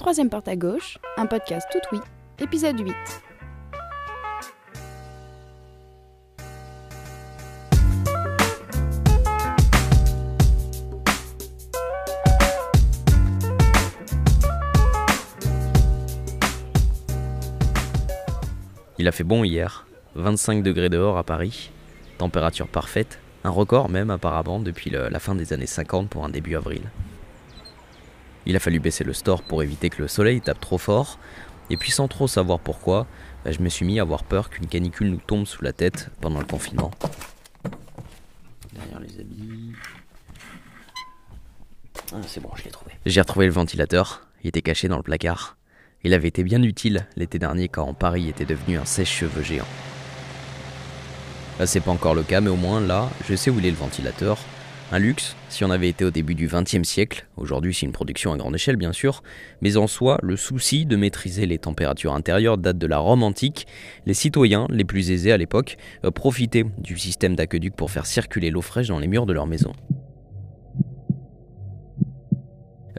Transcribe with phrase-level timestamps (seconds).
[0.00, 1.98] Troisième porte à gauche, un podcast tout oui,
[2.38, 2.94] épisode 8.
[18.96, 21.70] Il a fait bon hier, 25 degrés dehors à Paris,
[22.16, 26.56] température parfaite, un record même apparemment depuis la fin des années 50 pour un début
[26.56, 26.84] avril.
[28.50, 31.20] Il a fallu baisser le store pour éviter que le soleil tape trop fort,
[31.70, 33.06] et puis sans trop savoir pourquoi,
[33.44, 36.10] bah, je me suis mis à avoir peur qu'une canicule nous tombe sous la tête
[36.20, 36.90] pendant le confinement.
[38.72, 39.72] Derrière les habits.
[42.12, 42.90] Ah, c'est bon, je l'ai trouvé.
[43.06, 45.56] J'ai retrouvé le ventilateur, il était caché dans le placard.
[46.02, 49.68] Il avait été bien utile l'été dernier quand Paris était devenu un sèche-cheveux géant.
[51.60, 53.70] Là, c'est pas encore le cas, mais au moins là, je sais où il est
[53.70, 54.38] le ventilateur.
[54.92, 57.24] Un luxe, si on avait été au début du XXe siècle.
[57.36, 59.22] Aujourd'hui, c'est une production à grande échelle, bien sûr.
[59.60, 63.68] Mais en soi, le souci de maîtriser les températures intérieures date de la Rome antique.
[64.06, 68.50] Les citoyens, les plus aisés à l'époque, euh, profitaient du système d'aqueduc pour faire circuler
[68.50, 69.72] l'eau fraîche dans les murs de leur maison.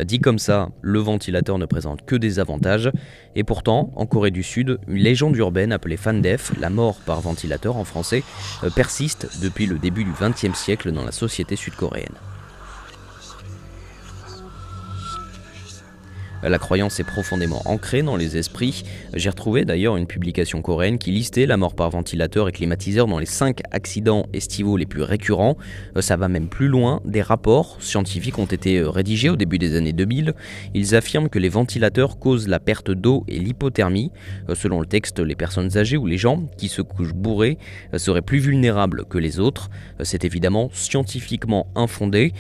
[0.04, 2.92] Dit comme ça, le ventilateur ne présente que des avantages,
[3.36, 7.78] et pourtant, en Corée du Sud, une légende urbaine appelée Fandef, la mort par ventilateur
[7.78, 8.24] en français,
[8.64, 12.16] euh, persiste depuis le début du XXe siècle dans la société sud-coréenne.
[16.44, 18.84] La croyance est profondément ancrée dans les esprits.
[19.14, 23.20] J'ai retrouvé d'ailleurs une publication coréenne qui listait la mort par ventilateur et climatiseur dans
[23.20, 25.56] les 5 accidents estivaux les plus récurrents.
[25.98, 27.00] Euh, Ça va même plus loin.
[27.06, 30.34] Des rapports scientifiques ont été euh, rédigés au début des années 2000.
[30.74, 34.12] Ils affirment que les ventilateurs causent la perte d'eau et l'hypothermie.
[34.50, 37.58] Euh, Selon le texte, les personnes âgées ou les gens qui se couchent bourrés
[37.98, 39.70] seraient plus vulnérables que les autres.
[40.04, 42.34] C'est évidemment scientifiquement infondé.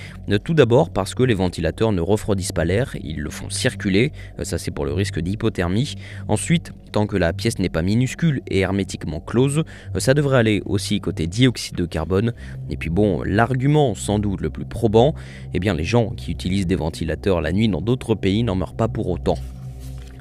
[0.43, 3.90] Tout d'abord parce que les ventilateurs ne refroidissent pas l'air, ils le font circuler.
[4.39, 5.95] Euh, Ça c'est pour le risque d'hypothermie.
[6.27, 9.63] Ensuite, tant que la pièce n'est pas minuscule et hermétiquement close,
[9.95, 12.33] euh, ça devrait aller aussi côté dioxyde de carbone.
[12.69, 15.13] Et puis bon, l'argument sans doute le plus probant,
[15.53, 18.75] eh bien les gens qui utilisent des ventilateurs la nuit dans d'autres pays n'en meurent
[18.75, 19.37] pas pour autant.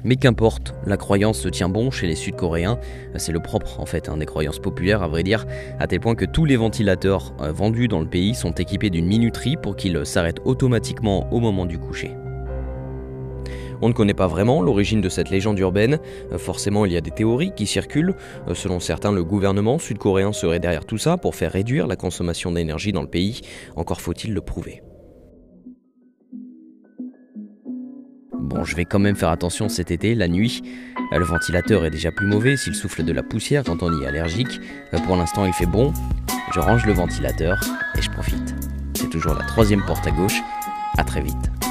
[0.03, 2.79] Mais qu'importe, la croyance se tient bon chez les Sud-Coréens,
[3.17, 5.45] c'est le propre en fait hein, des croyances populaires à vrai dire,
[5.79, 9.05] à tel point que tous les ventilateurs euh, vendus dans le pays sont équipés d'une
[9.05, 12.11] minuterie pour qu'ils s'arrêtent automatiquement au moment du coucher.
[13.81, 15.99] On ne connaît pas vraiment l'origine de cette légende urbaine,
[16.31, 18.15] Euh, forcément il y a des théories qui circulent,
[18.47, 22.51] Euh, selon certains le gouvernement sud-coréen serait derrière tout ça pour faire réduire la consommation
[22.51, 23.41] d'énergie dans le pays,
[23.75, 24.81] encore faut-il le prouver.
[28.39, 30.61] Bon, je vais quand même faire attention cet été, la nuit.
[31.13, 34.03] Euh, Le ventilateur est déjà plus mauvais s'il souffle de la poussière quand on y
[34.03, 34.59] est allergique.
[35.05, 35.93] Pour l'instant, il fait bon.
[36.53, 37.61] Je range le ventilateur
[37.97, 38.55] et je profite.
[38.93, 40.41] C'est toujours la troisième porte à gauche.
[40.97, 41.70] À très vite.